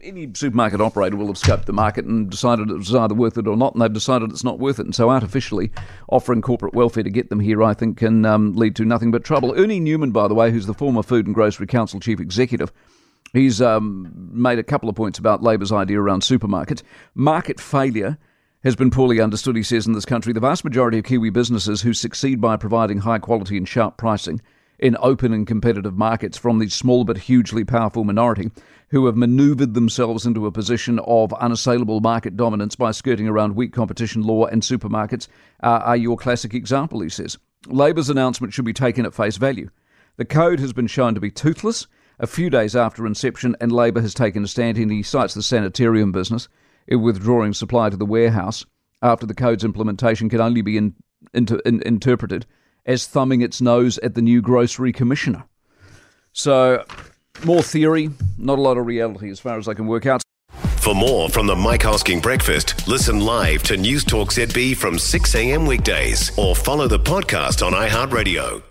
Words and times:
Any 0.00 0.30
supermarket 0.32 0.80
operator 0.80 1.16
will 1.16 1.26
have 1.26 1.36
scoped 1.36 1.64
the 1.64 1.72
market 1.72 2.04
and 2.04 2.30
decided 2.30 2.70
it 2.70 2.76
was 2.76 2.94
either 2.94 3.14
worth 3.14 3.36
it 3.36 3.48
or 3.48 3.56
not, 3.56 3.72
and 3.74 3.82
they've 3.82 3.92
decided 3.92 4.30
it's 4.30 4.44
not 4.44 4.60
worth 4.60 4.78
it. 4.78 4.86
And 4.86 4.94
so, 4.94 5.10
artificially 5.10 5.72
offering 6.08 6.40
corporate 6.40 6.72
welfare 6.72 7.02
to 7.02 7.10
get 7.10 7.30
them 7.30 7.40
here, 7.40 7.64
I 7.64 7.74
think, 7.74 7.98
can 7.98 8.24
um, 8.24 8.54
lead 8.54 8.76
to 8.76 8.84
nothing 8.84 9.10
but 9.10 9.24
trouble. 9.24 9.54
Ernie 9.56 9.80
Newman, 9.80 10.12
by 10.12 10.28
the 10.28 10.34
way, 10.34 10.52
who's 10.52 10.66
the 10.66 10.74
former 10.74 11.02
Food 11.02 11.26
and 11.26 11.34
Grocery 11.34 11.66
Council 11.66 11.98
chief 11.98 12.20
executive, 12.20 12.72
he's 13.32 13.60
um, 13.60 14.12
made 14.32 14.60
a 14.60 14.64
couple 14.64 14.88
of 14.88 14.94
points 14.94 15.18
about 15.18 15.42
Labour's 15.42 15.72
idea 15.72 16.00
around 16.00 16.22
supermarkets. 16.22 16.82
Market 17.16 17.58
failure 17.58 18.18
has 18.62 18.76
been 18.76 18.90
poorly 18.90 19.20
understood, 19.20 19.56
he 19.56 19.64
says, 19.64 19.88
in 19.88 19.94
this 19.94 20.04
country. 20.04 20.32
The 20.32 20.38
vast 20.38 20.62
majority 20.62 20.98
of 20.98 21.04
Kiwi 21.06 21.30
businesses 21.30 21.82
who 21.82 21.92
succeed 21.92 22.40
by 22.40 22.56
providing 22.56 22.98
high 22.98 23.18
quality 23.18 23.56
and 23.56 23.68
sharp 23.68 23.96
pricing 23.96 24.40
in 24.78 24.96
open 25.00 25.32
and 25.32 25.46
competitive 25.46 25.96
markets 25.96 26.38
from 26.38 26.58
the 26.58 26.68
small 26.68 27.04
but 27.04 27.18
hugely 27.18 27.64
powerful 27.64 28.04
minority 28.04 28.50
who 28.90 29.06
have 29.06 29.16
manoeuvred 29.16 29.74
themselves 29.74 30.24
into 30.24 30.46
a 30.46 30.52
position 30.52 30.98
of 31.00 31.32
unassailable 31.34 32.00
market 32.00 32.36
dominance 32.36 32.76
by 32.76 32.90
skirting 32.90 33.28
around 33.28 33.56
weak 33.56 33.72
competition 33.72 34.22
law 34.22 34.46
and 34.46 34.62
supermarkets 34.62 35.28
uh, 35.62 35.80
are 35.84 35.96
your 35.96 36.16
classic 36.16 36.54
example, 36.54 37.00
he 37.00 37.08
says. 37.08 37.36
Labour's 37.66 38.08
announcement 38.08 38.52
should 38.52 38.64
be 38.64 38.72
taken 38.72 39.04
at 39.04 39.14
face 39.14 39.36
value. 39.36 39.68
The 40.16 40.24
code 40.24 40.60
has 40.60 40.72
been 40.72 40.86
shown 40.86 41.14
to 41.14 41.20
be 41.20 41.30
toothless 41.30 41.86
a 42.18 42.26
few 42.26 42.50
days 42.50 42.74
after 42.74 43.06
inception, 43.06 43.56
and 43.60 43.70
Labor 43.70 44.00
has 44.00 44.14
taken 44.14 44.42
a 44.42 44.48
stand 44.48 44.78
and 44.78 44.90
he 44.90 45.02
cites 45.02 45.34
the 45.34 45.42
sanitarium 45.42 46.12
business 46.12 46.48
in 46.86 47.02
withdrawing 47.02 47.52
supply 47.52 47.90
to 47.90 47.96
the 47.96 48.06
warehouse 48.06 48.64
after 49.02 49.26
the 49.26 49.34
code's 49.34 49.64
implementation 49.64 50.28
can 50.28 50.40
only 50.40 50.62
be 50.62 50.76
in, 50.76 50.94
in, 51.32 51.46
interpreted 51.84 52.46
as 52.88 53.06
thumbing 53.06 53.42
its 53.42 53.60
nose 53.60 53.98
at 53.98 54.14
the 54.14 54.22
new 54.22 54.40
grocery 54.40 54.92
commissioner. 54.92 55.44
So 56.32 56.84
more 57.44 57.62
theory, 57.62 58.10
not 58.36 58.58
a 58.58 58.62
lot 58.62 58.78
of 58.78 58.86
reality 58.86 59.30
as 59.30 59.38
far 59.38 59.58
as 59.58 59.68
I 59.68 59.74
can 59.74 59.86
work 59.86 60.06
out. 60.06 60.22
For 60.78 60.94
more 60.94 61.28
from 61.28 61.46
the 61.46 61.54
Mike 61.54 61.82
Hosking 61.82 62.22
Breakfast, 62.22 62.88
listen 62.88 63.20
live 63.20 63.62
to 63.64 63.76
News 63.76 64.04
Talk 64.04 64.30
ZB 64.30 64.74
from 64.74 64.98
6 64.98 65.34
a.m. 65.34 65.66
weekdays 65.66 66.36
or 66.38 66.56
follow 66.56 66.88
the 66.88 66.98
podcast 66.98 67.64
on 67.64 67.72
iHeartRadio. 67.72 68.62